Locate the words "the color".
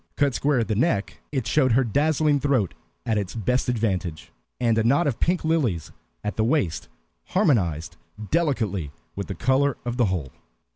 9.27-9.77